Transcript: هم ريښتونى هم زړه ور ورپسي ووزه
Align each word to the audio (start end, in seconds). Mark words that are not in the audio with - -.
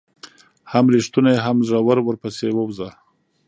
هم 0.71 0.85
ريښتونى 0.95 1.33
هم 1.45 1.57
زړه 1.67 1.79
ور 1.83 1.99
ورپسي 2.03 2.49
ووزه 2.53 2.89